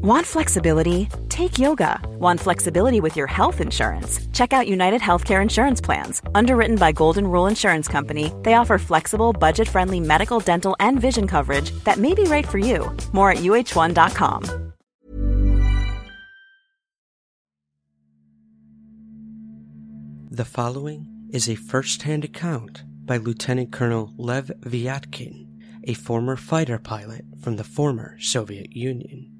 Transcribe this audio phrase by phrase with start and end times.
[0.00, 1.08] Want flexibility?
[1.28, 2.00] Take yoga.
[2.20, 4.20] Want flexibility with your health insurance?
[4.32, 6.22] Check out United Healthcare Insurance Plans.
[6.36, 11.26] Underwritten by Golden Rule Insurance Company, they offer flexible, budget friendly medical, dental, and vision
[11.26, 12.96] coverage that may be right for you.
[13.12, 14.72] More at uh1.com.
[20.30, 25.48] The following is a first hand account by Lieutenant Colonel Lev Vyatkin,
[25.88, 29.37] a former fighter pilot from the former Soviet Union.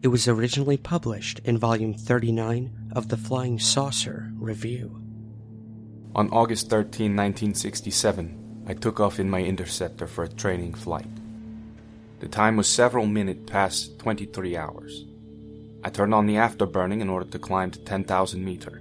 [0.00, 5.02] It was originally published in volume 39 of the Flying Saucer Review.
[6.14, 11.08] On August 13, 1967, I took off in my interceptor for a training flight.
[12.20, 15.04] The time was several minutes past 23 hours.
[15.82, 18.80] I turned on the afterburning in order to climb to 10,000 meter.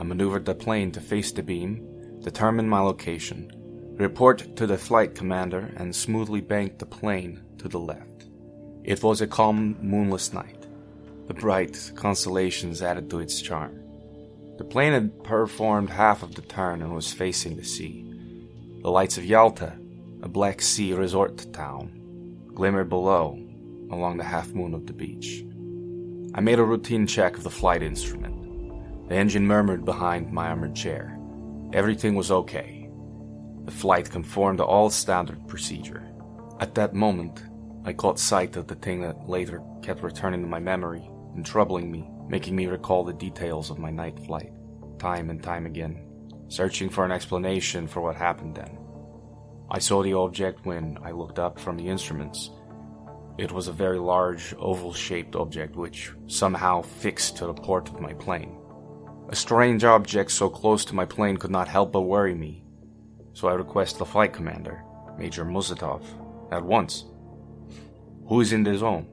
[0.00, 3.52] I maneuvered the plane to face the beam, determined my location,
[3.98, 8.15] report to the flight commander, and smoothly banked the plane to the left.
[8.86, 10.64] It was a calm, moonless night.
[11.26, 13.80] The bright constellations added to its charm.
[14.58, 18.04] The plane had performed half of the turn and was facing the sea.
[18.82, 19.76] The lights of Yalta,
[20.22, 23.36] a Black Sea resort town, glimmered below
[23.90, 25.44] along the half moon of the beach.
[26.34, 29.08] I made a routine check of the flight instrument.
[29.08, 31.18] The engine murmured behind my armored chair.
[31.72, 32.88] Everything was okay.
[33.64, 36.08] The flight conformed to all standard procedure.
[36.60, 37.42] At that moment,
[37.86, 41.88] I caught sight of the thing that later kept returning to my memory and troubling
[41.88, 44.50] me, making me recall the details of my night flight,
[44.98, 46.04] time and time again,
[46.48, 48.76] searching for an explanation for what happened then.
[49.70, 52.50] I saw the object when I looked up from the instruments.
[53.38, 58.00] It was a very large, oval shaped object which somehow fixed to the port of
[58.00, 58.58] my plane.
[59.28, 62.64] A strange object so close to my plane could not help but worry me,
[63.32, 64.82] so I requested the flight commander,
[65.16, 66.02] Major Muzatov,
[66.50, 67.04] at once
[68.28, 69.06] who is in the zone?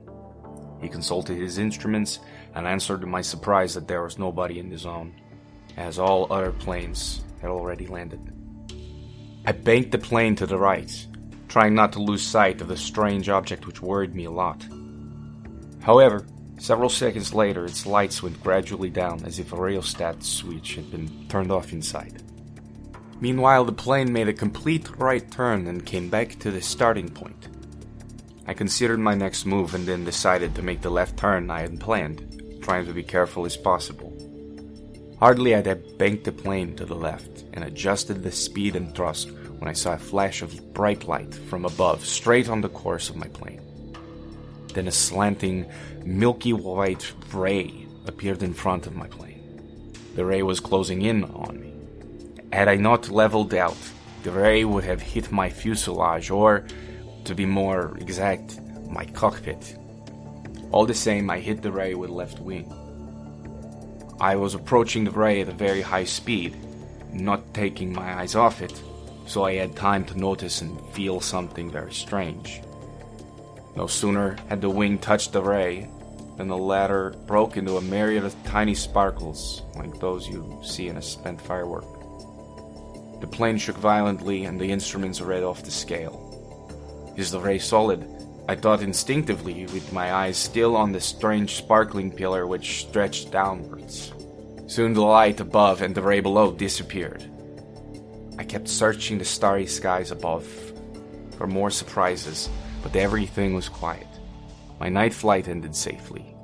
[0.82, 2.20] He consulted his instruments
[2.56, 5.14] and answered to my surprise that there was nobody in the zone,
[5.78, 8.20] as all other planes had already landed.
[9.46, 11.08] I banked the plane to the right,
[11.48, 14.66] trying not to lose sight of the strange object which worried me a lot.
[15.82, 16.26] However,
[16.60, 21.28] several seconds later, its lights went gradually down as if a rheostat switch had been
[21.28, 22.24] turned off inside.
[23.20, 27.48] Meanwhile, the plane made a complete right turn and came back to the starting point.
[28.46, 31.80] I considered my next move and then decided to make the left turn I had
[31.80, 34.12] planned, trying to be careful as possible.
[35.20, 39.32] Hardly had I banked the plane to the left and adjusted the speed and thrust
[39.32, 43.16] when I saw a flash of bright light from above, straight on the course of
[43.16, 43.62] my plane.
[44.74, 45.72] Then a slanting,
[46.04, 49.94] milky white ray appeared in front of my plane.
[50.16, 51.74] The ray was closing in on me.
[52.52, 53.78] Had I not leveled out,
[54.24, 56.66] the ray would have hit my fuselage or
[57.26, 59.78] to be more exact, my cockpit.
[60.72, 62.72] All the same, I hit the ray with left wing.
[64.20, 66.56] I was approaching the ray at a very high speed,
[67.12, 68.82] not taking my eyes off it,
[69.26, 72.62] so I had time to notice and feel something very strange.
[73.76, 75.90] No sooner had the wing touched the ray
[76.38, 80.98] than the latter broke into a myriad of tiny sparkles like those you see in
[80.98, 81.86] a spent firework.
[83.22, 86.23] The plane shook violently and the instruments read off the scale.
[87.16, 88.08] Is the ray solid?
[88.50, 94.12] I thought instinctively, with my eyes still on the strange sparkling pillar which stretched downwards.
[94.68, 97.24] Soon the light above and the ray below disappeared.
[98.40, 100.46] I kept searching the starry skies above
[101.38, 102.50] for more surprises,
[102.82, 104.08] but everything was quiet.
[104.80, 106.36] My night flight ended safely.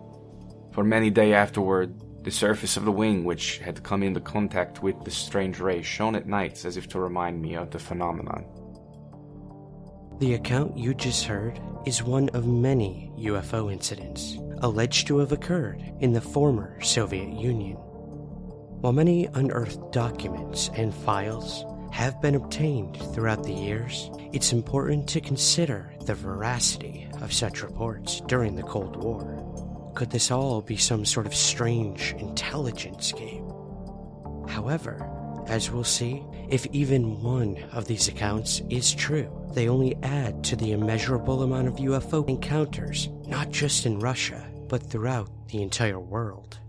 [0.72, 5.04] For many days afterward, the surface of the wing, which had come into contact with
[5.04, 8.46] the strange ray, shone at nights as if to remind me of the phenomenon.
[10.20, 15.82] The account you just heard is one of many UFO incidents alleged to have occurred
[16.02, 17.78] in the former Soviet Union.
[18.82, 21.64] While many unearthed documents and files
[21.94, 28.20] have been obtained throughout the years, it's important to consider the veracity of such reports
[28.28, 29.94] during the Cold War.
[29.96, 33.50] Could this all be some sort of strange intelligence game?
[34.50, 35.10] However,
[35.50, 40.56] as we'll see, if even one of these accounts is true, they only add to
[40.56, 46.60] the immeasurable amount of UFO encounters, not just in Russia, but throughout the entire world.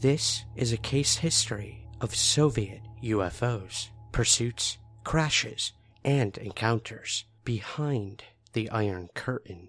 [0.00, 5.72] This is a case history of Soviet UFOs, pursuits, crashes,
[6.04, 9.68] and encounters behind the Iron Curtain.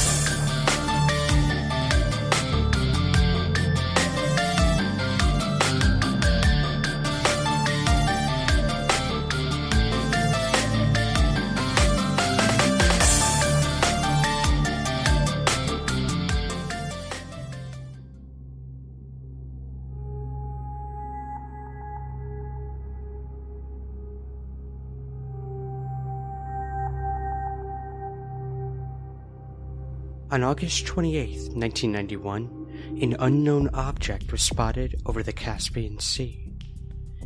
[30.31, 36.53] On August 28, 1991, an unknown object was spotted over the Caspian Sea.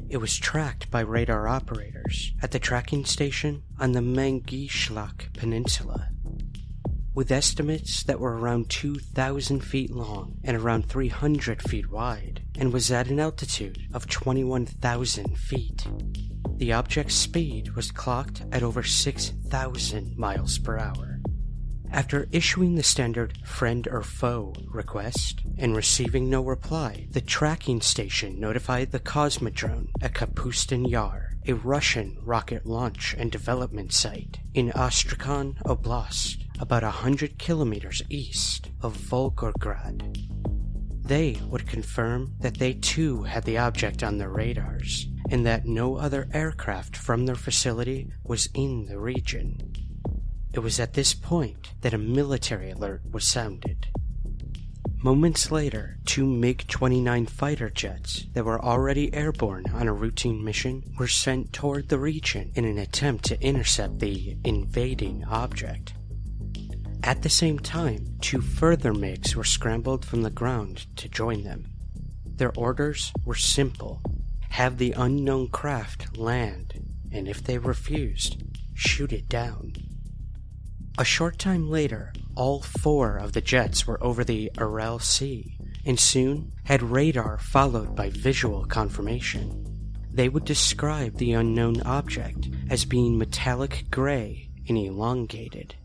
[0.09, 6.09] It was tracked by radar operators at the tracking station on the Mangyshlak Peninsula.
[7.13, 12.89] With estimates that were around 2,000 feet long and around 300 feet wide, and was
[12.89, 15.85] at an altitude of 21,000 feet.
[16.57, 21.14] The object's speed was clocked at over 6,000 miles per hour.
[21.91, 28.39] After issuing the standard friend or foe request and receiving no reply, the tracking station
[28.39, 35.57] notified the Cosmodrome at Kapustin Yar, a Russian rocket launch and development site in Astrakhan
[35.65, 40.27] Oblast, about hundred kilometers east of Volgograd.
[41.03, 45.97] They would confirm that they too had the object on their radars and that no
[45.97, 49.84] other aircraft from their facility was in the region.
[50.55, 53.87] It was at this point that a military alert was sounded.
[55.03, 60.95] Moments later, two MiG 29 fighter jets that were already airborne on a routine mission
[60.97, 65.93] were sent toward the region in an attempt to intercept the invading object.
[67.03, 71.65] At the same time, two further MiGs were scrambled from the ground to join them.
[72.25, 74.01] Their orders were simple
[74.51, 78.41] have the unknown craft land, and if they refused,
[78.73, 79.73] shoot it down.
[80.97, 85.99] A short time later, all four of the jets were over the Aral Sea, and
[85.99, 89.93] soon had radar followed by visual confirmation.
[90.09, 95.75] They would describe the unknown object as being metallic gray and elongated.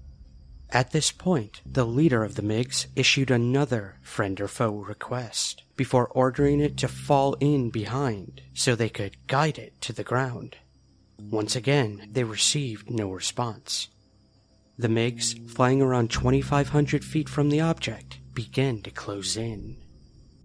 [0.71, 6.07] At this point, the leader of the MiGs issued another friend or foe request before
[6.07, 10.59] ordering it to fall in behind so they could guide it to the ground.
[11.19, 13.89] Once again, they received no response.
[14.81, 19.77] The MiGs, flying around 2,500 feet from the object, began to close in.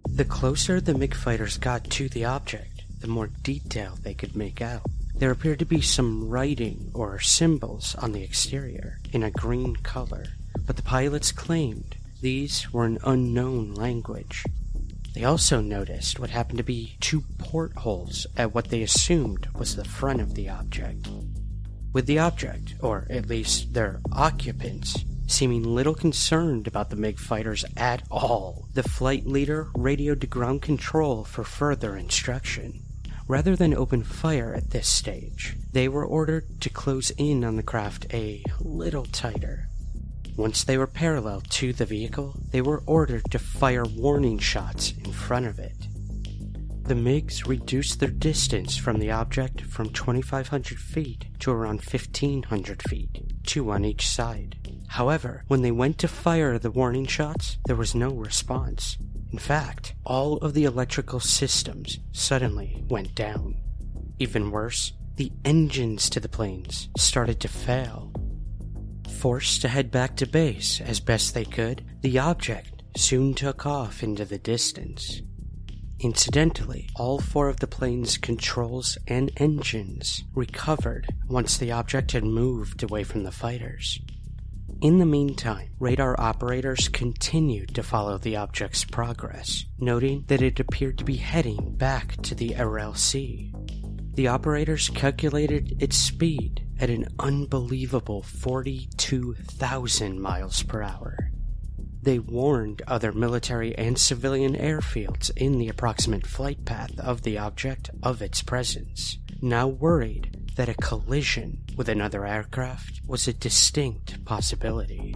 [0.09, 4.61] The closer the MiG fighters got to the object, the more detail they could make
[4.61, 4.81] out.
[5.15, 10.25] There appeared to be some writing or symbols on the exterior in a green color,
[10.65, 14.43] but the pilots claimed these were an unknown language.
[15.13, 19.85] They also noticed what happened to be two portholes at what they assumed was the
[19.85, 21.07] front of the object.
[21.95, 27.63] With the object, or at least their occupants, seeming little concerned about the MiG fighters
[27.77, 32.81] at all, the flight leader radioed to ground control for further instruction.
[33.29, 37.63] Rather than open fire at this stage, they were ordered to close in on the
[37.63, 39.69] craft a little tighter.
[40.35, 45.13] Once they were parallel to the vehicle, they were ordered to fire warning shots in
[45.13, 45.87] front of it.
[46.87, 53.23] The MiGs reduced their distance from the object from 2,500 feet to around 1,500 feet,
[53.43, 54.55] two on each side.
[54.89, 58.99] However, when they went to fire the warning shots, there was no response.
[59.31, 63.55] In fact, all of the electrical systems suddenly went down.
[64.19, 68.13] Even worse, the engines to the planes started to fail.
[69.09, 74.03] Forced to head back to base as best they could, the object soon took off
[74.03, 75.23] into the distance.
[75.99, 82.83] Incidentally, all four of the plane's controls and engines recovered once the object had moved
[82.83, 84.01] away from the fighters.
[84.81, 90.97] In the meantime, radar operators continued to follow the object's progress, noting that it appeared
[90.97, 92.55] to be heading back to the
[92.95, 93.53] Sea.
[94.15, 101.31] The operators calculated its speed at an unbelievable 42,000 miles per hour.
[102.05, 107.89] They warned other military and civilian airfields in the approximate flight path of the object
[108.03, 115.15] of its presence, now worried that a collision with another aircraft was a distinct possibility.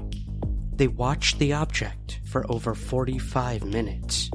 [0.74, 4.32] They watched the object for over 45 minutes.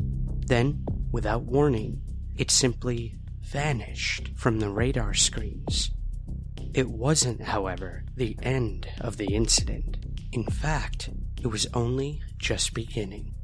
[0.46, 2.02] Then, without warning,
[2.36, 5.90] it simply vanished from the radar screens.
[6.72, 9.96] It wasn't, however, the end of the incident.
[10.30, 11.10] In fact,
[11.42, 13.34] it was only just beginning.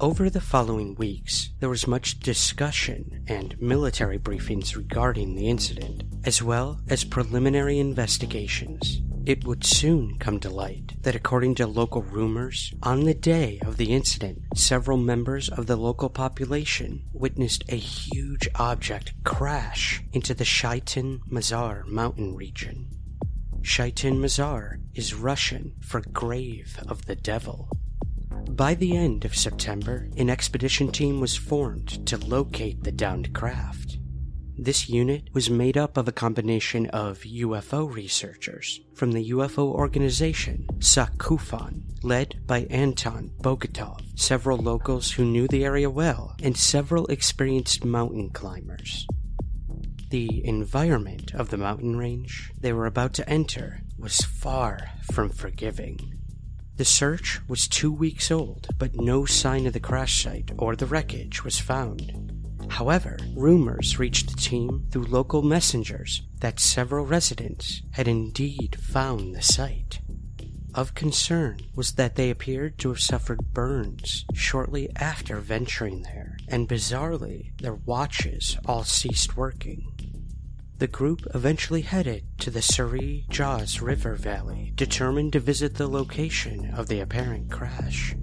[0.00, 6.40] Over the following weeks, there was much discussion and military briefings regarding the incident, as
[6.40, 9.02] well as preliminary investigations.
[9.26, 13.76] It would soon come to light that, according to local rumors, on the day of
[13.76, 20.44] the incident, several members of the local population witnessed a huge object crash into the
[20.44, 22.88] Shaitan Mazar mountain region.
[23.62, 27.68] Shaitan Mazar is Russian for grave of the devil.
[28.50, 33.98] By the end of September, an expedition team was formed to locate the downed craft.
[34.56, 40.66] This unit was made up of a combination of UFO researchers from the UFO organization
[40.80, 47.84] SOC-CUFON, led by Anton Bogatov, several locals who knew the area well, and several experienced
[47.84, 49.06] mountain climbers.
[50.10, 56.18] The environment of the mountain range they were about to enter was far from forgiving.
[56.76, 60.86] The search was two weeks old, but no sign of the crash site or the
[60.86, 62.32] wreckage was found.
[62.68, 69.42] However, rumors reached the team through local messengers that several residents had indeed found the
[69.42, 70.00] site.
[70.74, 76.68] Of concern was that they appeared to have suffered burns shortly after venturing there, and
[76.68, 79.92] bizarrely, their watches all ceased working.
[80.78, 86.86] The group eventually headed to the Sary-Dzhaz River Valley, determined to visit the location of
[86.86, 88.14] the apparent crash.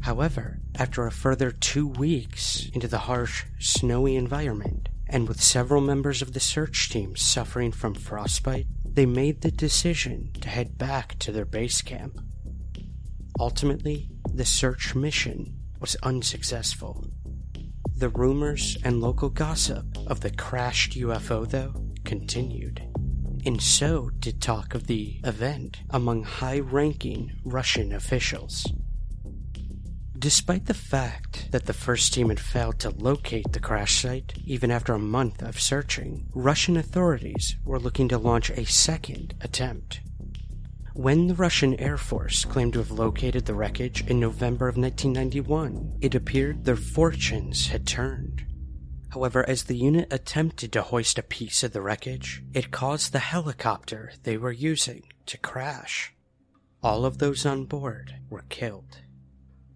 [0.00, 6.20] However, after a further two weeks into the harsh, snowy environment, and with several members
[6.20, 11.30] of the search team suffering from frostbite, they made the decision to head back to
[11.30, 12.18] their base camp.
[13.38, 17.06] Ultimately, the search mission was unsuccessful.
[17.96, 22.82] The rumors and local gossip of the crashed UFO, though, continued.
[23.46, 28.66] And so did talk of the event among high ranking Russian officials.
[30.18, 34.70] Despite the fact that the first team had failed to locate the crash site, even
[34.70, 40.00] after a month of searching, Russian authorities were looking to launch a second attempt.
[40.94, 45.98] When the Russian Air Force claimed to have located the wreckage in November of 1991,
[46.00, 48.46] it appeared their fortunes had turned.
[49.14, 53.20] However, as the unit attempted to hoist a piece of the wreckage, it caused the
[53.20, 56.12] helicopter they were using to crash.
[56.82, 59.02] All of those on board were killed.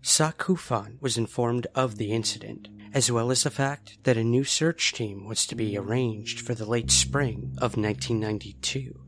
[0.02, 4.92] SOC-CUFON was informed of the incident, as well as the fact that a new search
[4.92, 8.98] team was to be arranged for the late spring of 1992.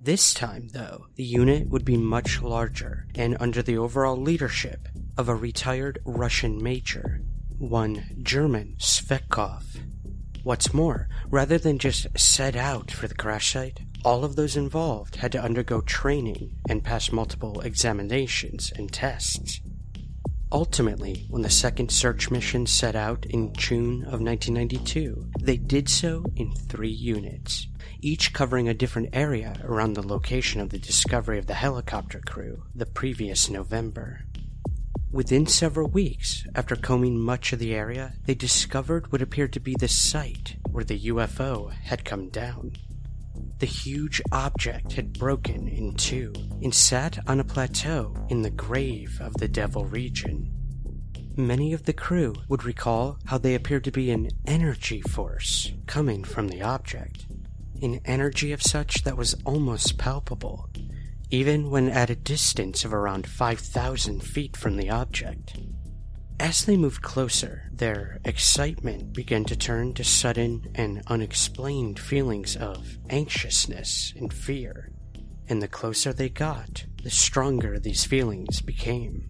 [0.00, 5.28] This time, though, the unit would be much larger and under the overall leadership of
[5.28, 7.22] a retired Russian major,
[7.58, 9.62] one German Svetkov.
[10.42, 15.16] What's more, rather than just set out for the crash site, all of those involved
[15.16, 19.60] had to undergo training and pass multiple examinations and tests.
[20.52, 26.24] Ultimately, when the second search mission set out in June of 1992, they did so
[26.36, 27.66] in three units,
[28.00, 32.62] each covering a different area around the location of the discovery of the helicopter crew
[32.74, 34.26] the previous November.
[35.14, 39.76] Within several weeks, after combing much of the area, they discovered what appeared to be
[39.78, 42.72] the site where the UFO had come down.
[43.60, 49.20] The huge object had broken in two and sat on a plateau in the grave
[49.20, 50.52] of the Devil region.
[51.36, 56.24] Many of the crew would recall how they appeared to be an energy force coming
[56.24, 57.26] from the object,
[57.80, 60.68] an energy of such that was almost palpable,
[61.30, 65.56] even when at a distance of around 5,000 feet from the object.
[66.40, 72.98] As they moved closer, their excitement began to turn to sudden and unexplained feelings of
[73.08, 74.90] anxiousness and fear.
[75.48, 79.28] And the closer they got, the stronger these feelings became.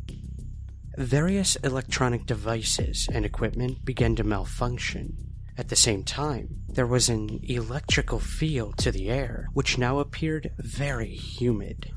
[0.96, 5.33] Various electronic devices and equipment began to malfunction.
[5.56, 10.52] At the same time, there was an electrical feel to the air, which now appeared
[10.58, 11.92] very humid.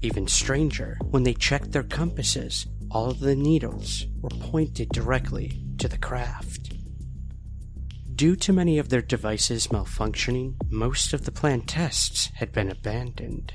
[0.00, 5.88] Even stranger, when they checked their compasses, all of the needles were pointed directly to
[5.88, 6.72] the craft.
[8.14, 13.52] Due to many of their devices malfunctioning, most of the planned tests had been abandoned.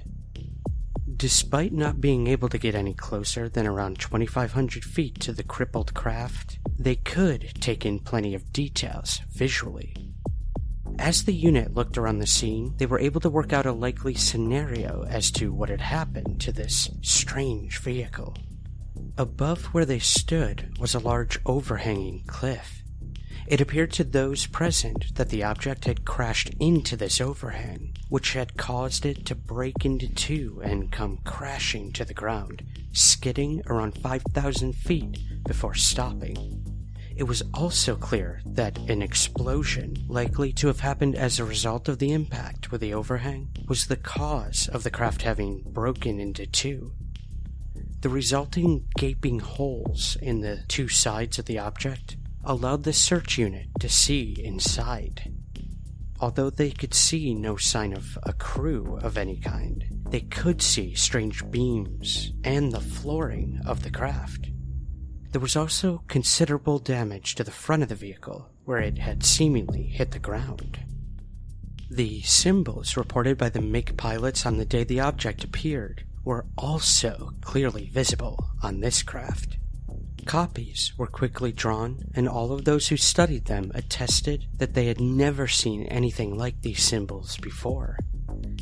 [1.22, 5.94] Despite not being able to get any closer than around 2,500 feet to the crippled
[5.94, 9.94] craft, they could take in plenty of details visually.
[10.98, 14.16] As the unit looked around the scene, they were able to work out a likely
[14.16, 18.36] scenario as to what had happened to this strange vehicle.
[19.16, 22.82] Above where they stood was a large overhanging cliff.
[23.52, 28.56] It appeared to those present that the object had crashed into this overhang, which had
[28.56, 34.72] caused it to break into two and come crashing to the ground, skidding around 5,000
[34.72, 36.64] feet before stopping.
[37.14, 42.00] It was also clear that an explosion, likely to have happened as a result of
[42.00, 46.94] the impact with the overhang, was the cause of the craft having broken into two
[48.00, 53.68] the resulting gaping holes in the two sides of the object allowed the search unit
[53.80, 55.32] to see inside.
[56.20, 60.94] Although they could see no sign of a crew of any kind, they could see
[60.94, 64.50] strange beams and the flooring of the craft.
[65.32, 69.84] There was also considerable damage to the front of the vehicle, where it had seemingly
[69.84, 70.80] hit the ground.
[71.90, 77.32] The symbols reported by the MiG pilots on the day the object appeared were also
[77.42, 79.58] clearly visible on this craft.
[80.26, 85.02] Copies were quickly drawn, and all of those who studied them attested that they had
[85.02, 87.98] never seen anything like these symbols before,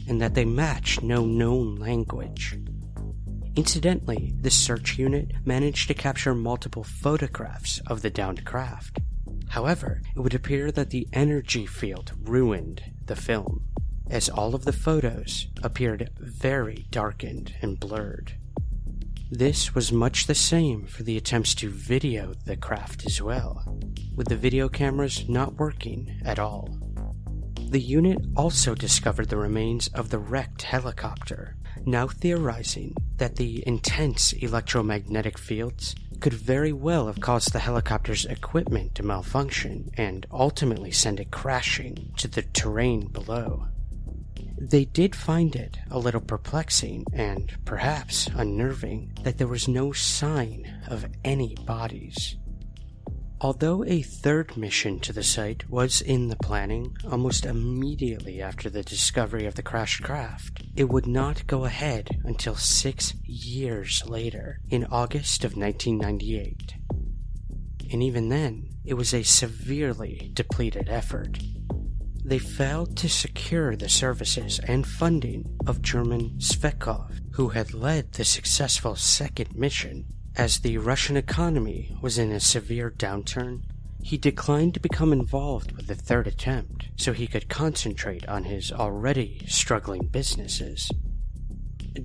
[0.08, 2.58] and that they matched no known language.
[3.56, 9.00] Incidentally, the search unit managed to capture multiple photographs of the downed craft.
[9.50, 13.66] However, it would appear that the energy field ruined the film,
[14.10, 18.34] as all of the photos appeared very darkened and blurred.
[19.32, 23.64] This was much the same for the attempts to video the craft as well,
[24.16, 26.80] with the video cameras not working at all.
[27.70, 31.56] The unit also discovered the remains of the wrecked helicopter,
[31.86, 38.96] now theorizing that the intense electromagnetic fields could very well have caused the helicopter's equipment
[38.96, 43.68] to malfunction and ultimately send it crashing to the terrain below.
[44.62, 50.82] They did find it a little perplexing and perhaps unnerving that there was no sign
[50.88, 52.36] of any bodies.
[53.42, 58.84] Although a third mission to the site was in the planning almost immediately after the
[58.84, 64.84] discovery of the crashed craft, it would not go ahead until six years later, in
[64.92, 66.74] August of 1998.
[67.94, 71.40] And even then, it was a severely depleted effort.
[72.30, 78.24] They failed to secure the services and funding of German Svetkov, who had led the
[78.24, 80.06] successful second mission
[80.36, 83.64] as the Russian economy was in a severe downturn,
[84.04, 88.72] he declined to become involved with the third attempt so he could concentrate on his
[88.72, 90.92] already struggling businesses.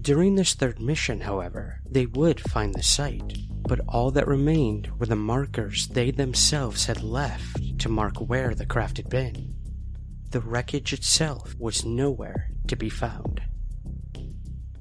[0.01, 3.37] During this third mission, however, they would find the site,
[3.69, 8.65] but all that remained were the markers they themselves had left to mark where the
[8.65, 9.54] craft had been.
[10.31, 13.43] The wreckage itself was nowhere to be found.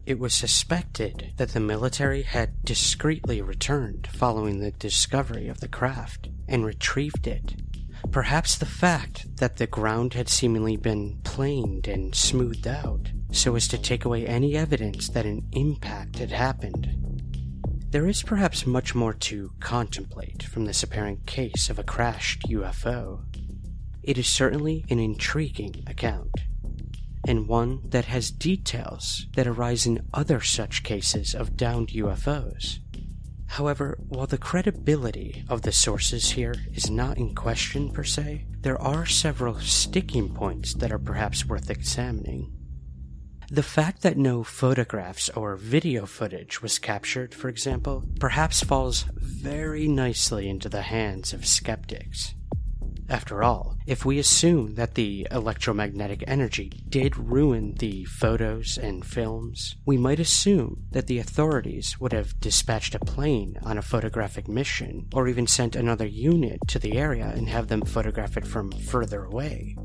[0.06, 6.28] It was suspected that the military had discreetly returned following the discovery of the craft
[6.48, 7.56] and retrieved it.
[8.12, 13.68] Perhaps the fact that the ground had seemingly been planed and smoothed out so as
[13.70, 17.22] to take away any evidence that an impact had happened.
[17.90, 23.24] There is perhaps much more to contemplate from this apparent case of a crashed UFO.
[24.04, 26.32] It is certainly an intriguing account
[27.26, 32.80] and one that has details that arise in other such cases of downed UFOs.
[33.48, 38.82] However, while the credibility of the sources here is not in question per se, there
[38.82, 42.52] are several sticking points that are perhaps worth examining.
[43.52, 49.88] The fact that no photographs or video footage was captured, for example, perhaps falls very
[49.88, 52.34] nicely into the hands of skeptics.
[53.14, 59.76] After all, if we assume that the electromagnetic energy did ruin the photos and films,
[59.86, 65.10] we might assume that the authorities would have dispatched a plane on a photographic mission,
[65.14, 69.26] or even sent another unit to the area and have them photograph it from further
[69.26, 69.78] away.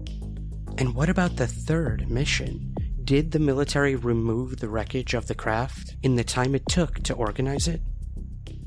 [0.78, 2.74] And what about the third mission?
[3.04, 7.12] Did the military remove the wreckage of the craft in the time it took to
[7.12, 7.82] organize it?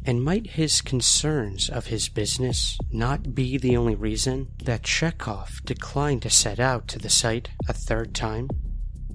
[0.04, 6.24] And might his concerns of his business not be the only reason that Chekhov declined
[6.24, 8.50] to set out to the site a third time?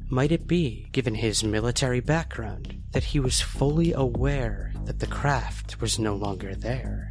[0.08, 5.80] Might it be, given his military background, that he was fully aware that the craft
[5.80, 7.10] was no longer there?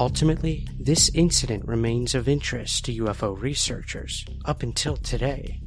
[0.00, 5.60] Ultimately, this incident remains of interest to UFO researchers up until today.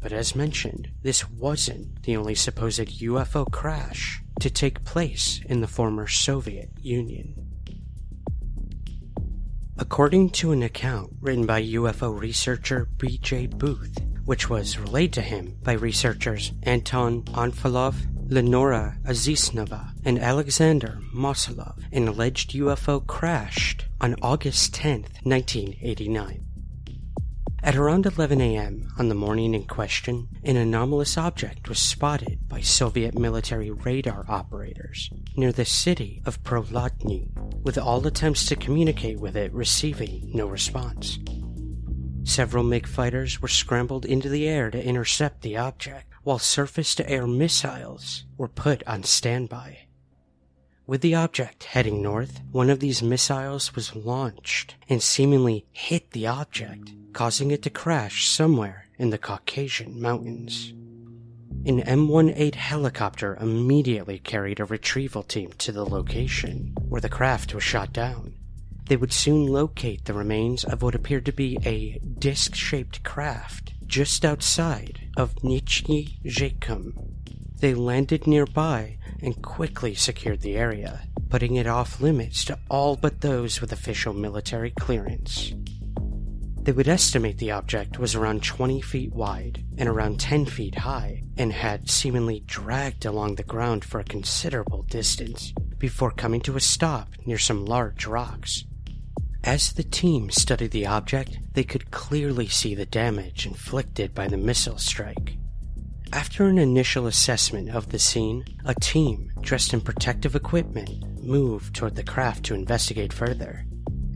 [0.00, 5.66] But as mentioned, this wasn't the only supposed UFO crash to take place in the
[5.66, 7.34] former Soviet Union.
[9.78, 13.46] According to an account written by UFO researcher B.J.
[13.46, 17.94] Booth, which was relayed to him by researchers Anton Anfalov,
[18.28, 26.47] Lenora Azisnova, and Alexander Mosolov, an alleged UFO crashed on August 10, 1989.
[27.60, 28.88] At around 11 a.m.
[28.98, 35.10] on the morning in question, an anomalous object was spotted by Soviet military radar operators
[35.36, 37.28] near the city of Prokhladny,
[37.64, 41.18] with all attempts to communicate with it receiving no response.
[42.22, 47.10] Several MiG fighters were scrambled into the air to intercept the object, while surface to
[47.10, 49.87] air missiles were put on standby.
[50.88, 56.26] With the object heading north, one of these missiles was launched and seemingly hit the
[56.26, 60.72] object, causing it to crash somewhere in the Caucasian mountains.
[61.66, 67.62] An M18 helicopter immediately carried a retrieval team to the location where the craft was
[67.62, 68.32] shot down.
[68.86, 73.74] they would soon locate the remains of what appeared to be a disc shaped craft
[73.86, 76.94] just outside of Nizhny Chegem.
[77.60, 83.20] They landed nearby and quickly secured the area, putting it off limits to all but
[83.20, 85.52] those with official military clearance.
[86.62, 91.22] They would estimate the object was around 20 feet wide and around 10 feet high
[91.38, 96.60] and had seemingly dragged along the ground for a considerable distance before coming to a
[96.60, 98.64] stop near some large rocks.
[99.44, 104.36] As the team studied the object, they could clearly see the damage inflicted by the
[104.36, 105.38] missile strike.
[106.12, 111.96] After an initial assessment of the scene, a team dressed in protective equipment moved toward
[111.96, 113.66] the craft to investigate further.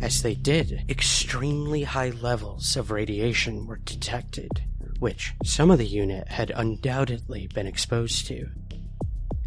[0.00, 4.64] As they did, extremely high levels of radiation were detected,
[5.00, 8.48] which some of the unit had undoubtedly been exposed to.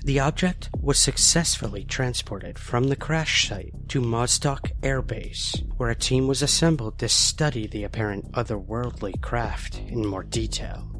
[0.03, 5.95] The object was successfully transported from the crash site to Mozdok Air Base, where a
[5.95, 10.91] team was assembled to study the apparent otherworldly craft in more detail.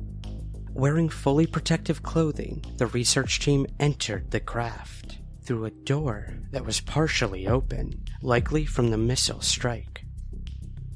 [0.76, 6.82] Wearing fully protective clothing, the research team entered the craft through a door that was
[6.82, 10.04] partially open, likely from the missile strike.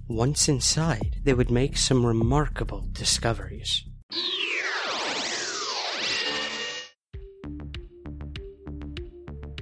[0.09, 3.85] Once inside, they would make some remarkable discoveries.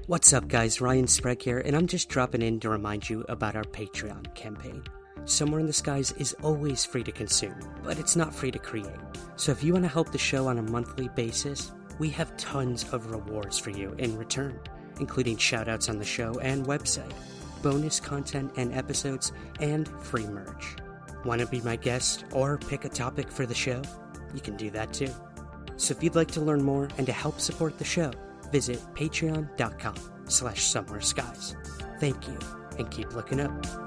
[0.07, 0.81] What's up, guys?
[0.81, 4.81] Ryan Sprague here, and I'm just dropping in to remind you about our Patreon campaign.
[5.25, 8.87] Somewhere in the Skies is always free to consume, but it's not free to create.
[9.37, 12.91] So if you want to help the show on a monthly basis, we have tons
[12.91, 14.59] of rewards for you in return,
[14.99, 17.13] including shoutouts on the show and website,
[17.61, 20.75] bonus content and episodes, and free merch.
[21.23, 23.81] Want to be my guest or pick a topic for the show?
[24.33, 25.13] You can do that too.
[25.75, 28.11] So if you'd like to learn more and to help support the show,
[28.51, 29.95] visit patreon.com
[30.25, 31.55] slash somewhere skies.
[31.99, 32.39] Thank you,
[32.79, 33.86] and keep looking up.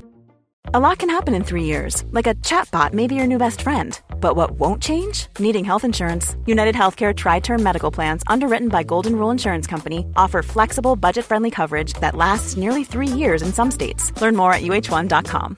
[0.65, 3.61] A lot can happen in three years, like a chatbot may be your new best
[3.61, 3.99] friend.
[4.21, 5.27] But what won't change?
[5.39, 6.37] Needing health insurance.
[6.45, 11.25] United Healthcare Tri Term Medical Plans, underwritten by Golden Rule Insurance Company, offer flexible, budget
[11.25, 14.13] friendly coverage that lasts nearly three years in some states.
[14.21, 15.57] Learn more at uh1.com.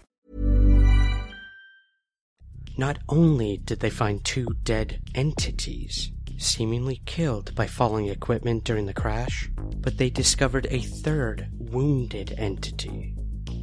[2.78, 8.94] Not only did they find two dead entities, seemingly killed by falling equipment during the
[8.94, 13.13] crash, but they discovered a third wounded entity.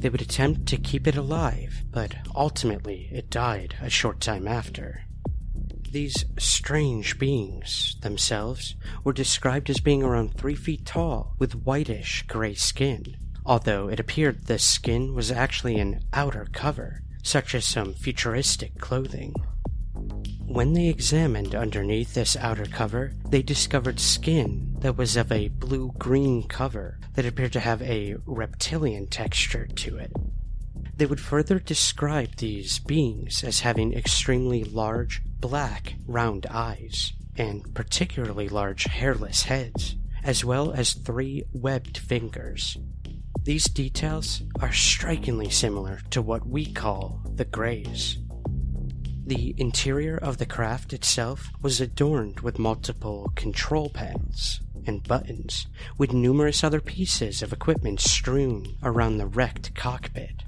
[0.01, 5.03] They would attempt to keep it alive, but ultimately it died a short time after.
[5.91, 12.55] These strange beings themselves were described as being around three feet tall with whitish gray
[12.55, 18.79] skin, although it appeared the skin was actually an outer cover, such as some futuristic
[18.79, 19.35] clothing.
[20.45, 25.93] When they examined underneath this outer cover, they discovered skin that was of a blue
[25.97, 30.11] green cover that appeared to have a reptilian texture to it.
[30.97, 38.49] They would further describe these beings as having extremely large, black, round eyes, and particularly
[38.49, 42.77] large hairless heads, as well as three webbed fingers.
[43.43, 48.17] These details are strikingly similar to what we call the Greys.
[49.31, 55.67] The interior of the craft itself was adorned with multiple control panels and buttons,
[55.97, 60.43] with numerous other pieces of equipment strewn around the wrecked cockpit.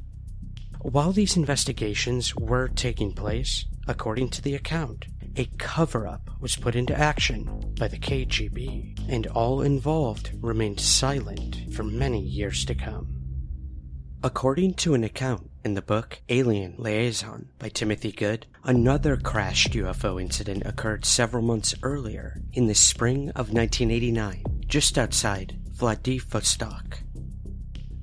[0.82, 5.06] While these investigations were taking place, according to the account,
[5.38, 11.74] a cover up was put into action by the KGB, and all involved remained silent
[11.74, 13.08] for many years to come.
[14.22, 20.21] According to an account In the book Alien Liaison by Timothy Good, another crashed UFO
[20.21, 26.99] incident occurred several months earlier in the spring of 1989, just outside Vladivostok.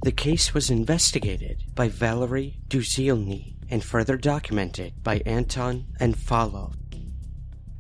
[0.05, 6.77] The case was investigated by Valery Dvuzhilny and further documented by Anton Anfalov.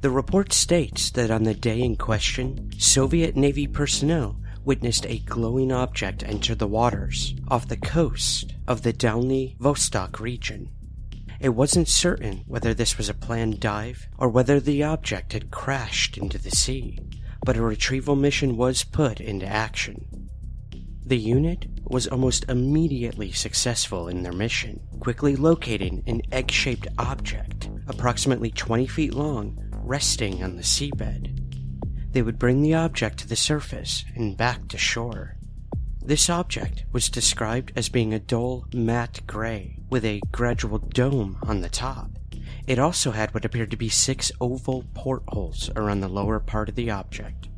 [0.02, 5.72] The report states that on the day in question, Soviet Navy personnel witnessed a glowing
[5.72, 10.70] object enter the waters off the coast of the Dalny Vostok region.
[11.40, 16.18] It wasn't certain whether this was a planned dive or whether the object had crashed
[16.18, 16.98] into the sea,
[17.44, 20.28] but a retrieval mission was put into action.
[21.04, 27.68] The unit was almost immediately successful in their mission, quickly locating an egg shaped object
[27.88, 31.39] approximately 20 feet long resting on the seabed.
[32.12, 35.36] They would bring the object to the surface and back to shore.
[36.02, 41.60] This object was described as being a dull matte gray with a gradual dome on
[41.60, 42.10] the top.
[42.66, 46.74] It also had what appeared to be six oval portholes around the lower part of
[46.74, 47.48] the object.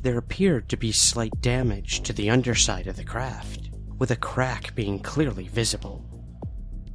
[0.00, 4.74] There appeared to be slight damage to the underside of the craft, with a crack
[4.74, 6.06] being clearly visible.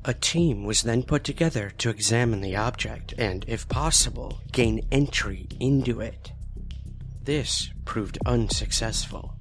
[0.03, 5.47] A team was then put together to examine the object and, if possible, gain entry
[5.59, 6.31] into it.
[7.25, 9.35] This proved unsuccessful.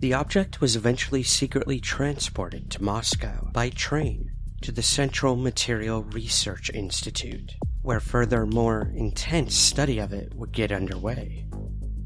[0.00, 6.68] The object was eventually secretly transported to Moscow by train to the Central Material Research
[6.74, 11.46] Institute, where further, more intense study of it would get underway.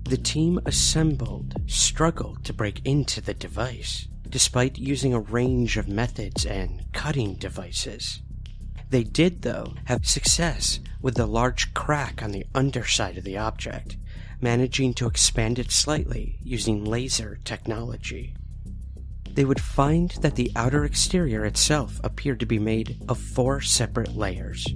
[0.05, 6.45] The team assembled struggled to break into the device, despite using a range of methods
[6.45, 8.21] and cutting devices.
[8.91, 13.97] They did, though, have success with the large crack on the underside of the object,
[14.43, 18.35] managing to expand it slightly using laser technology.
[19.29, 24.17] They would find that the outer exterior itself appeared to be made of four separate
[24.17, 24.67] layers.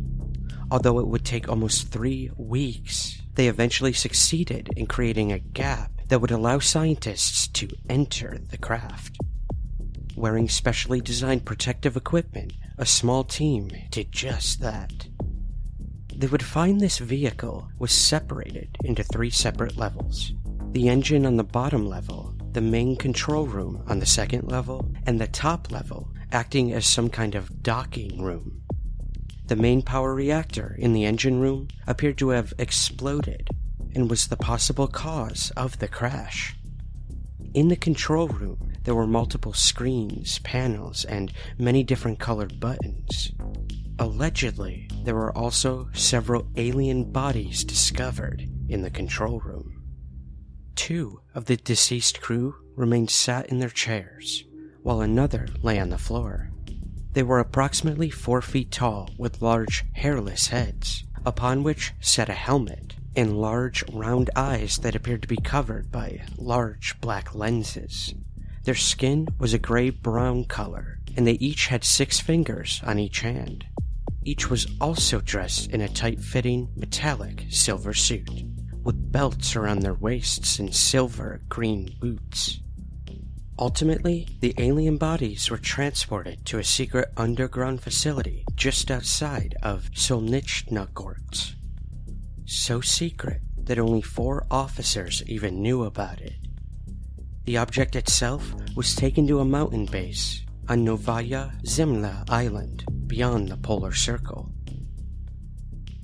[0.70, 6.20] Although it would take almost three weeks, they eventually succeeded in creating a gap that
[6.20, 9.18] would allow scientists to enter the craft.
[10.16, 15.08] Wearing specially designed protective equipment, a small team did just that.
[16.16, 20.32] They would find this vehicle was separated into three separate levels
[20.72, 25.20] the engine on the bottom level, the main control room on the second level, and
[25.20, 28.60] the top level acting as some kind of docking room.
[29.46, 33.48] The main power reactor in the engine room appeared to have exploded
[33.94, 36.56] and was the possible cause of the crash.
[37.54, 43.30] In the control room, there were multiple screens, panels, and many different colored buttons.
[43.98, 49.82] Allegedly, there were also several alien bodies discovered in the control room.
[50.74, 54.44] Two of the deceased crew remained sat in their chairs,
[54.82, 56.50] while another lay on the floor.
[57.12, 62.96] They were approximately four feet tall with large, hairless heads, upon which sat a helmet
[63.14, 68.12] and large, round eyes that appeared to be covered by large black lenses.
[68.64, 73.20] Their skin was a gray brown color, and they each had six fingers on each
[73.20, 73.66] hand.
[74.24, 78.30] Each was also dressed in a tight fitting, metallic silver suit,
[78.82, 82.60] with belts around their waists and silver green boots.
[83.58, 91.54] Ultimately, the alien bodies were transported to a secret underground facility just outside of Solnechnogorsk.
[92.46, 96.34] So secret that only four officers even knew about it.
[97.44, 103.56] The object itself was taken to a mountain base on Novaya Zemlya Island beyond the
[103.56, 104.50] polar circle.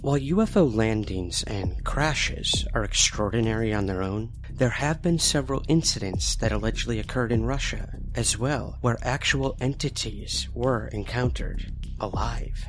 [0.00, 6.36] While UFO landings and crashes are extraordinary on their own, there have been several incidents
[6.36, 12.66] that allegedly occurred in Russia as well, where actual entities were encountered alive.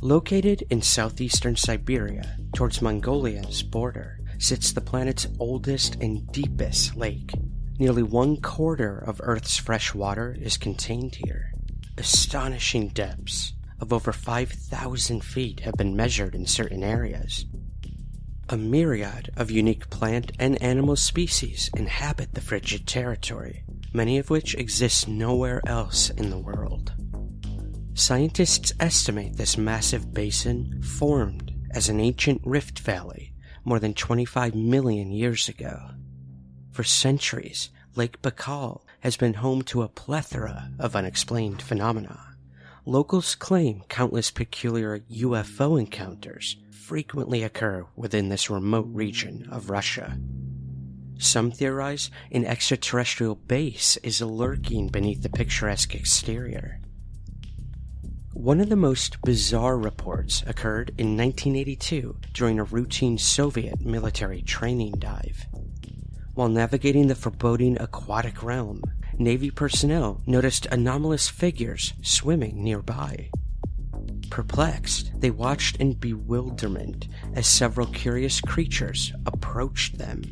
[0.00, 7.32] Located in southeastern Siberia, towards Mongolia's border, sits the planet's oldest and deepest lake.
[7.80, 11.54] Nearly one quarter of Earth's fresh water is contained here.
[11.96, 17.46] Astonishing depths of over 5,000 feet have been measured in certain areas.
[18.50, 23.64] A myriad of unique plant and animal species inhabit the frigid territory,
[23.94, 26.92] many of which exist nowhere else in the world.
[27.94, 33.32] Scientists estimate this massive basin formed as an ancient rift valley
[33.64, 35.92] more than 25 million years ago.
[36.70, 42.36] For centuries, Lake Baikal has been home to a plethora of unexplained phenomena.
[42.86, 50.18] Locals claim countless peculiar UFO encounters frequently occur within this remote region of Russia.
[51.18, 56.80] Some theorize an extraterrestrial base is lurking beneath the picturesque exterior.
[58.32, 64.92] One of the most bizarre reports occurred in 1982 during a routine Soviet military training
[64.98, 65.46] dive.
[66.34, 68.82] While navigating the foreboding aquatic realm,
[69.18, 73.30] Navy personnel noticed anomalous figures swimming nearby.
[74.30, 80.22] Perplexed, they watched in bewilderment as several curious creatures approached them.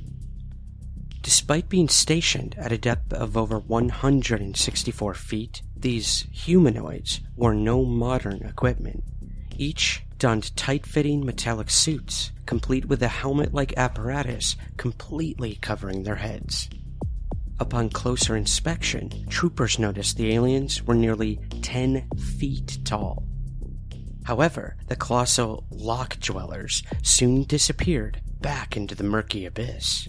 [1.21, 8.43] Despite being stationed at a depth of over 164 feet, these humanoids wore no modern
[8.47, 9.05] equipment.
[9.61, 16.15] Each donned tight fitting metallic suits, complete with a helmet like apparatus completely covering their
[16.15, 16.69] heads.
[17.59, 23.25] Upon closer inspection, troopers noticed the aliens were nearly 10 feet tall.
[24.23, 30.09] However, the colossal loch dwellers soon disappeared back into the murky abyss.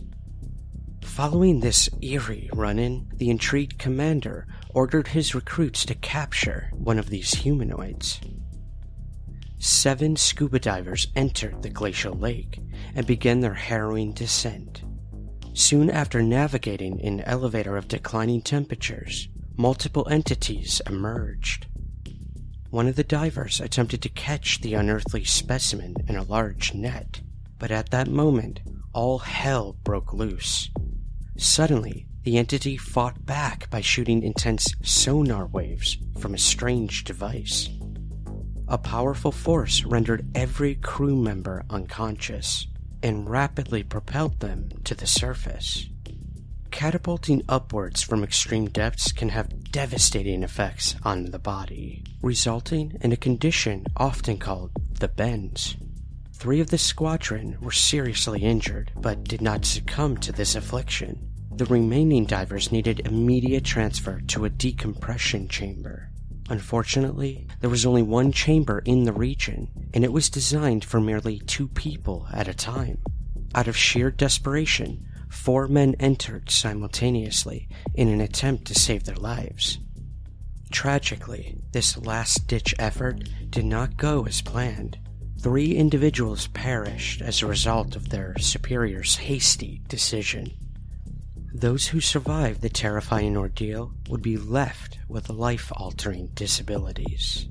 [1.01, 7.09] Following this eerie run in, the intrigued commander ordered his recruits to capture one of
[7.09, 8.19] these humanoids.
[9.59, 12.59] Seven scuba divers entered the glacial lake
[12.95, 14.81] and began their harrowing descent.
[15.53, 21.67] Soon after navigating an elevator of declining temperatures, multiple entities emerged.
[22.69, 27.21] One of the divers attempted to catch the unearthly specimen in a large net,
[27.57, 28.61] but at that moment,
[28.93, 30.69] all hell broke loose.
[31.35, 37.69] Suddenly, the entity fought back by shooting intense sonar waves from a strange device.
[38.71, 42.67] A powerful force rendered every crew member unconscious
[43.01, 45.87] and rapidly propelled them to the surface.
[46.69, 53.17] Catapulting upwards from extreme depths can have devastating effects on the body, resulting in a
[53.17, 55.75] condition often called the bends.
[56.33, 61.27] Three of the squadron were seriously injured, but did not succumb to this affliction.
[61.51, 66.08] The remaining divers needed immediate transfer to a decompression chamber.
[66.49, 71.39] Unfortunately, there was only one chamber in the region, and it was designed for merely
[71.39, 72.97] two people at a time.
[73.53, 79.77] Out of sheer desperation, four men entered simultaneously in an attempt to save their lives.
[80.71, 84.97] Tragically, this last ditch effort did not go as planned.
[85.39, 90.51] Three individuals perished as a result of their superior's hasty decision.
[91.53, 97.47] Those who survived the terrifying ordeal would be left with life altering disabilities.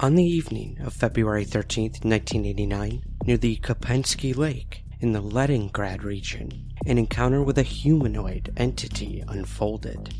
[0.00, 6.72] On the evening of February 13, 1989, near the Kopensky Lake in the Leningrad region,
[6.84, 10.12] an encounter with a humanoid entity unfolded.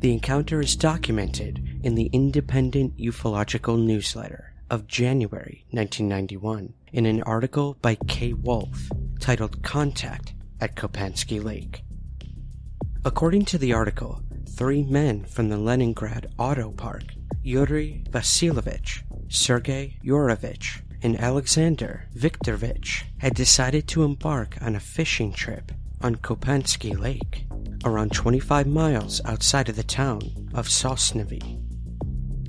[0.00, 7.76] The encounter is documented in the Independent Ufological Newsletter of January 1991 in an article
[7.82, 11.82] by Kay Wolf titled Contact at Kopensky Lake.
[13.04, 17.04] According to the article, three men from the Leningrad Auto Park,
[17.42, 25.72] Yuri Vasilovich, Sergei Yurovich, and Alexander Viktorovich, had decided to embark on a fishing trip
[26.00, 27.46] on Kopensky Lake,
[27.84, 31.62] around 25 miles outside of the town of Sosnovy.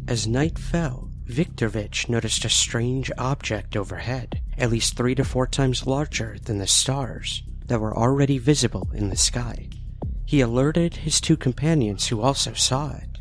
[0.08, 5.86] As night fell, Viktorovich noticed a strange object overhead, at least three to four times
[5.86, 9.70] larger than the stars, that were already visible in the sky.
[10.26, 13.18] He alerted his two companions who also saw it.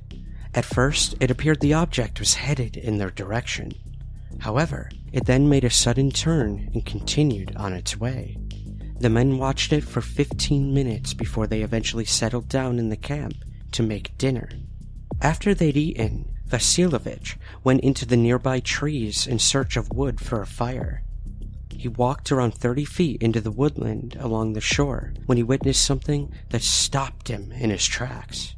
[0.55, 3.73] At first, it appeared the object was headed in their direction.
[4.41, 8.37] However, it then made a sudden turn and continued on its way.
[8.99, 13.35] The men watched it for 15 minutes before they eventually settled down in the camp
[13.73, 14.49] to make dinner.
[15.21, 20.47] After they'd eaten, Vasilovich went into the nearby trees in search of wood for a
[20.47, 21.03] fire.
[21.79, 26.33] He walked around 30 feet into the woodland along the shore when he witnessed something
[26.51, 28.57] that stopped him in his tracks.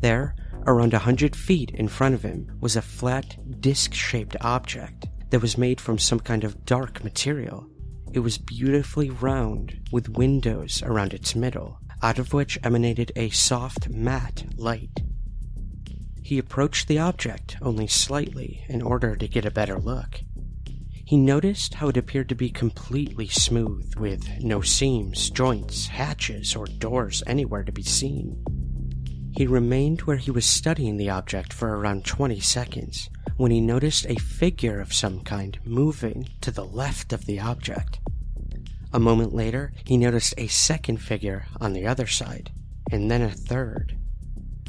[0.00, 0.34] There,
[0.66, 5.42] around a hundred feet in front of him, was a flat, disc shaped object that
[5.42, 7.66] was made from some kind of dark material.
[8.12, 13.88] It was beautifully round, with windows around its middle, out of which emanated a soft,
[13.90, 15.02] matte light.
[16.22, 20.20] He approached the object only slightly in order to get a better look.
[21.08, 26.66] He noticed how it appeared to be completely smooth, with no seams, joints, hatches, or
[26.66, 28.44] doors anywhere to be seen.
[29.34, 34.04] He remained where he was studying the object for around 20 seconds when he noticed
[34.04, 38.00] a figure of some kind moving to the left of the object.
[38.92, 42.50] A moment later, he noticed a second figure on the other side,
[42.92, 43.97] and then a third.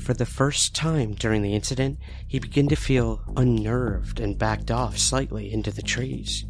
[0.10, 4.98] For the first time during the incident, he began to feel unnerved and backed off
[4.98, 6.46] slightly into the trees.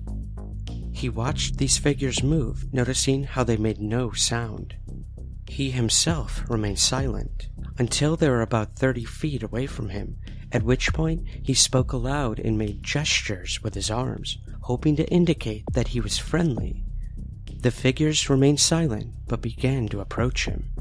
[0.94, 4.76] He watched these figures move, noticing how they made no sound.
[5.50, 10.20] He himself remained silent until they were about 30 feet away from him,
[10.54, 15.66] at which point he spoke aloud and made gestures with his arms, hoping to indicate
[15.74, 16.86] that he was friendly.
[17.62, 20.72] The figures remained silent but began to approach him.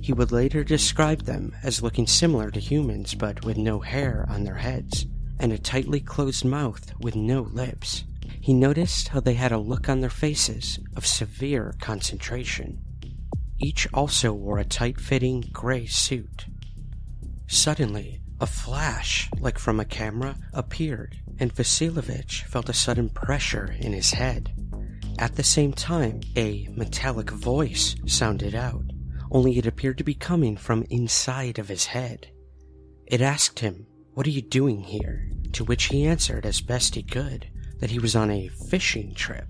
[0.00, 4.42] He would later describe them as looking similar to humans but with no hair on
[4.42, 5.06] their heads
[5.38, 8.04] and a tightly closed mouth with no lips.
[8.40, 12.82] He noticed how they had a look on their faces of severe concentration.
[13.58, 16.46] Each also wore a tight fitting gray suit.
[17.46, 23.92] Suddenly, a flash, like from a camera, appeared, and Vasilovich felt a sudden pressure in
[23.92, 24.52] his head.
[25.18, 28.84] At the same time, a metallic voice sounded out,
[29.30, 32.28] only it appeared to be coming from inside of his head.
[33.06, 35.30] It asked him, What are you doing here?
[35.52, 37.48] To which he answered as best he could
[37.78, 39.46] that he was on a fishing trip.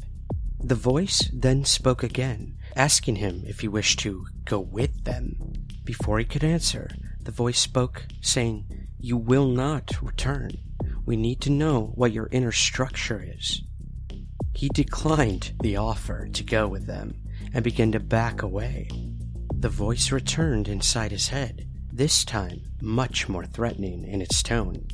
[0.63, 5.37] The voice then spoke again, asking him if he wished to go with them.
[5.85, 6.91] Before he could answer,
[7.21, 10.53] the voice spoke, saying, You will not return.
[11.07, 13.63] We need to know what your inner structure is.
[14.55, 17.21] He declined the offer to go with them
[17.53, 18.89] and began to back away.
[19.53, 24.87] The voice returned inside his head, this time much more threatening in its tone,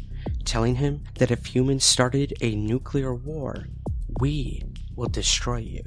[0.45, 3.67] telling him that if humans started a nuclear war,
[4.19, 4.63] we
[4.97, 5.83] will destroy you.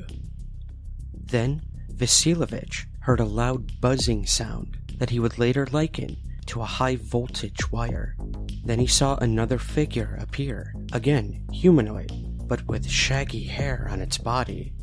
[1.14, 6.18] Then Vasilovich heard a loud buzzing sound that he would later liken
[6.48, 8.16] to a high voltage wire.
[8.64, 12.12] Then he saw another figure appear, again humanoid,
[12.48, 14.74] but with shaggy hair on its body,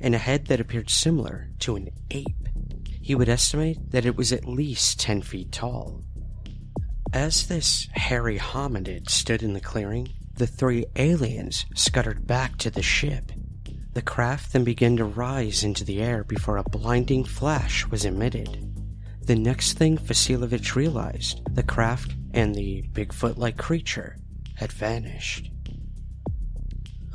[0.00, 2.48] and a head that appeared similar to an ape.
[3.02, 6.02] He would estimate that it was at least 10 feet tall.
[7.12, 12.82] As this hairy hominid stood in the clearing, the three aliens scuttered back to the
[12.82, 13.32] ship.
[13.92, 18.66] The craft then began to rise into the air before a blinding flash was emitted.
[19.22, 24.16] The next thing Vasilovich realized, the craft and the Bigfoot like creature
[24.54, 25.50] had vanished.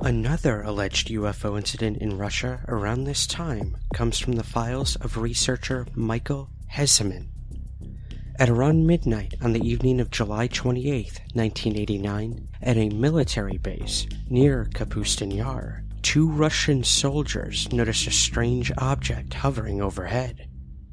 [0.02, 5.88] Another alleged UFO incident in Russia around this time comes from the files of researcher
[5.96, 7.30] Michael Hesemann.
[8.38, 14.66] At around midnight on the evening of July 28, 1989, at a military base near
[14.74, 20.50] Kapustin Yar, two Russian soldiers noticed a strange object hovering overhead.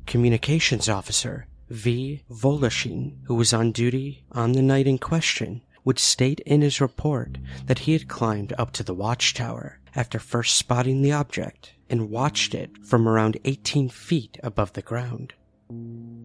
[0.07, 2.23] Communications officer V.
[2.31, 7.39] Voloshin, who was on duty on the night in question, would state in his report
[7.67, 12.55] that he had climbed up to the watchtower after first spotting the object and watched
[12.55, 15.35] it from around 18 feet above the ground.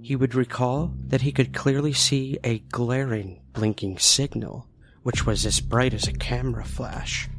[0.01, 4.67] He would recall that he could clearly see a glaring, blinking signal,
[5.03, 7.29] which was as bright as a camera flash.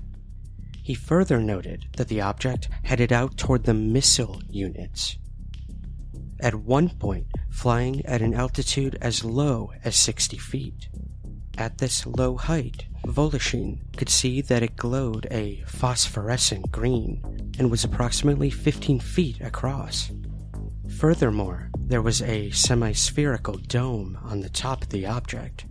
[0.83, 5.19] He further noted that the object headed out toward the missile units.
[6.41, 10.89] At one point, flying at an altitude as low as 60 feet.
[11.59, 17.21] At this low height, Voloshin could see that it glowed a phosphorescent green
[17.59, 20.13] and was approximately 15 feet across.
[20.89, 25.65] Furthermore, there was a semi spherical dome on the top of the object.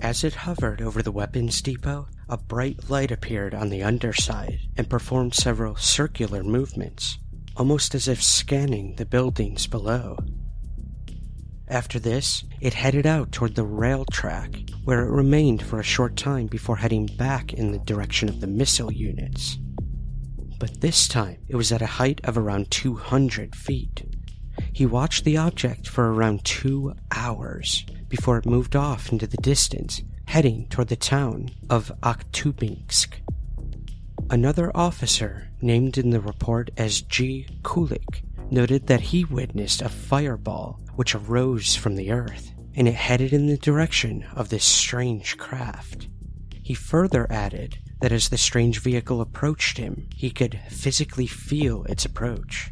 [0.00, 4.88] As it hovered over the weapons depot, a bright light appeared on the underside and
[4.88, 7.18] performed several circular movements,
[7.58, 10.16] almost as if scanning the buildings below.
[11.72, 16.16] After this, it headed out toward the rail track, where it remained for a short
[16.18, 19.56] time before heading back in the direction of the missile units.
[20.58, 24.04] But this time, it was at a height of around 200 feet.
[24.70, 30.02] He watched the object for around two hours before it moved off into the distance,
[30.26, 33.14] heading toward the town of Akhtubinsk.
[34.28, 37.46] Another officer, named in the report as G.
[37.62, 38.20] Kulik,
[38.52, 43.46] noted that he witnessed a fireball which arose from the earth, and it headed in
[43.46, 46.06] the direction of this strange craft.
[46.62, 52.04] He further added that as the strange vehicle approached him, he could physically feel its
[52.04, 52.70] approach.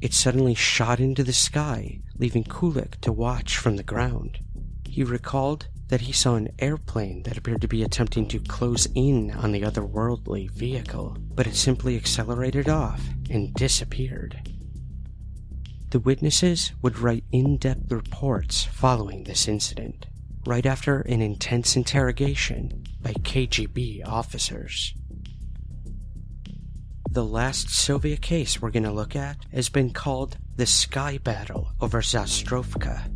[0.00, 4.38] It suddenly shot into the sky, leaving Kulik to watch from the ground.
[4.86, 9.30] He recalled that he saw an airplane that appeared to be attempting to close in
[9.30, 14.55] on the otherworldly vehicle, but it simply accelerated off and disappeared.
[15.90, 20.06] The witnesses would write in depth reports following this incident,
[20.44, 24.94] right after an intense interrogation by KGB officers.
[27.08, 31.70] The last Soviet case we're going to look at has been called the Sky Battle
[31.80, 33.10] over Zastrovka.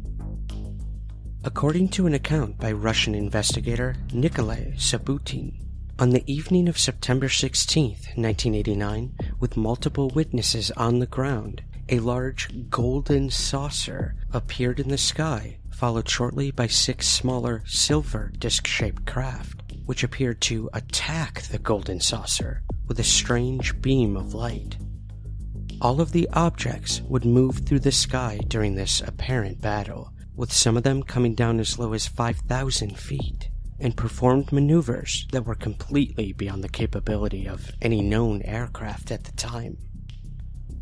[1.43, 5.61] According to an account by Russian investigator Nikolai Sabutin,
[5.99, 12.71] On the evening of September 16, 1989, with multiple witnesses on the ground, a large
[12.71, 19.65] golden saucer appeared in the sky, followed shortly by six smaller silver disc shaped craft,
[19.87, 24.77] which appeared to attack the golden saucer with a strange beam of light.
[25.81, 30.77] All of the objects would move through the sky during this apparent battle, with some
[30.77, 36.33] of them coming down as low as 5,000 feet and performed maneuvers that were completely
[36.35, 39.77] beyond the capability of any known aircraft at the time.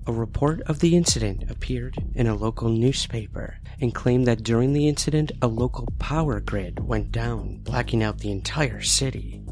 [0.08, 4.88] A report of the incident appeared in a local newspaper and claimed that during the
[4.88, 9.42] incident, a local power grid went down, blacking out the entire city.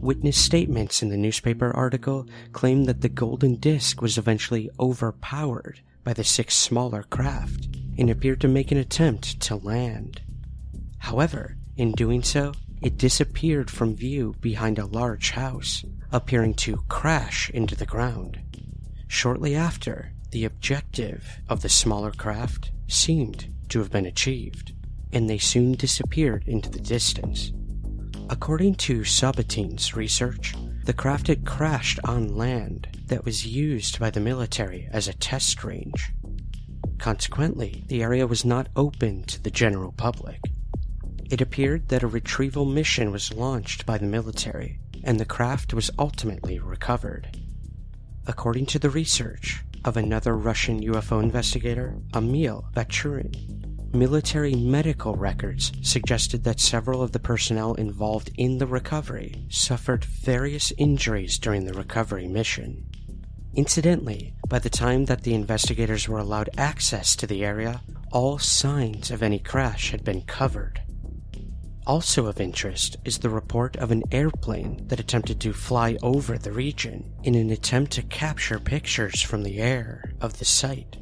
[0.00, 6.14] Witness statements in the newspaper article claimed that the golden disk was eventually overpowered by
[6.14, 7.68] the six smaller craft
[7.98, 10.22] and appeared to make an attempt to land.
[11.00, 17.50] However, in doing so, it disappeared from view behind a large house, appearing to crash
[17.50, 18.40] into the ground.
[19.08, 24.72] Shortly after, the objective of the smaller craft seemed to have been achieved,
[25.12, 27.52] and they soon disappeared into the distance.
[28.28, 30.54] According to Sabutin's research,
[30.84, 35.64] the craft had crashed on land that was used by the military as a test
[35.64, 36.12] range.
[36.98, 40.40] Consequently, the area was not open to the general public,
[41.28, 45.90] it appeared that a retrieval mission was launched by the military, and the craft was
[45.98, 47.36] ultimately recovered.
[48.28, 56.42] According to the research of another Russian UFO investigator, Emil Bachurin, military medical records suggested
[56.42, 62.26] that several of the personnel involved in the recovery suffered various injuries during the recovery
[62.26, 62.84] mission.
[63.54, 69.12] Incidentally, by the time that the investigators were allowed access to the area, all signs
[69.12, 70.82] of any crash had been covered.
[71.86, 76.50] Also of interest is the report of an airplane that attempted to fly over the
[76.50, 80.96] region in an attempt to capture pictures from the air of the site.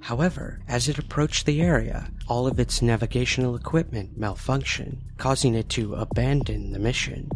[0.00, 5.94] However, as it approached the area, all of its navigational equipment malfunctioned, causing it to
[5.94, 7.30] abandon the mission.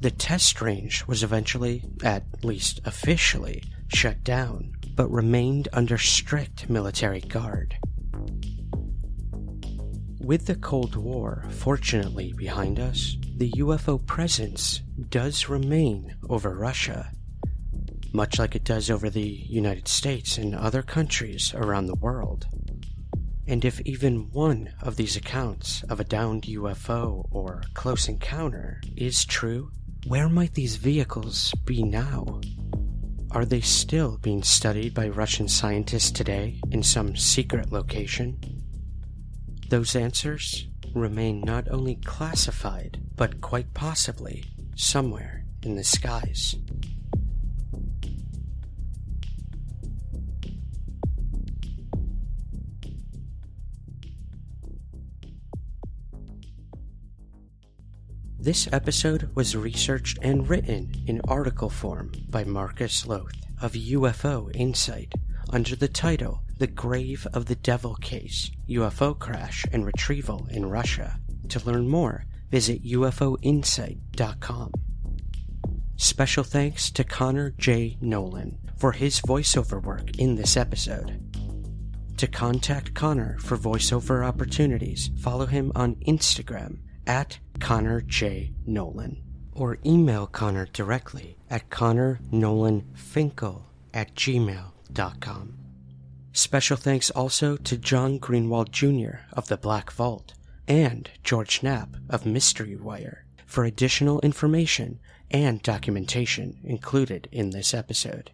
[0.00, 7.20] The test range was eventually, at least officially, shut down, but remained under strict military
[7.20, 7.76] guard.
[10.22, 17.10] With the Cold War fortunately behind us, the UFO presence does remain over Russia,
[18.12, 22.46] much like it does over the United States and other countries around the world.
[23.48, 29.24] And if even one of these accounts of a downed UFO or close encounter is
[29.24, 29.72] true,
[30.06, 32.40] where might these vehicles be now?
[33.32, 38.61] Are they still being studied by Russian scientists today in some secret location?
[39.72, 44.44] Those answers remain not only classified, but quite possibly
[44.76, 46.56] somewhere in the skies.
[58.38, 65.14] This episode was researched and written in article form by Marcus Lowth of UFO Insight
[65.48, 71.18] under the title The Grave of the Devil Case UFO Crash and Retrieval in Russia.
[71.48, 74.72] To learn more, visit UFOinsight.com.
[75.96, 77.96] Special thanks to Connor J.
[78.00, 81.18] Nolan for his voiceover work in this episode.
[82.18, 88.52] To contact Connor for voiceover opportunities, follow him on Instagram at Connor J.
[88.64, 89.20] Nolan
[89.52, 94.66] or email Connor directly at connornolanfinkel at gmail
[96.32, 99.18] Special thanks also to John Greenwald Jr.
[99.34, 100.32] of The Black Vault
[100.66, 104.98] and George Knapp of Mystery Wire for additional information
[105.30, 108.30] and documentation included in this episode.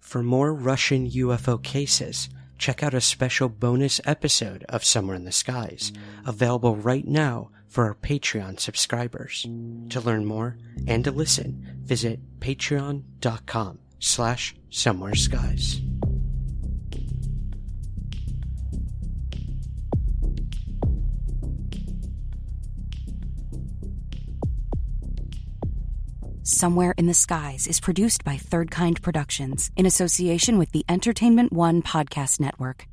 [0.00, 2.28] For more Russian UFO cases,
[2.58, 5.92] check out a special bonus episode of Somewhere in the Skies,
[6.26, 9.46] available right now for our Patreon subscribers.
[9.90, 10.56] To learn more
[10.88, 15.80] and to listen, visit patreon.com slash somewhere skies.
[26.42, 31.52] Somewhere in the Skies is produced by Third Kind Productions in association with the Entertainment
[31.52, 32.86] One Podcast Network.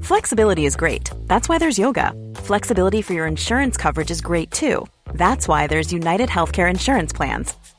[0.00, 1.10] Flexibility is great.
[1.26, 2.12] That's why there's yoga.
[2.36, 4.86] Flexibility for your insurance coverage is great too.
[5.14, 7.52] That's why there's United Healthcare Insurance Plans.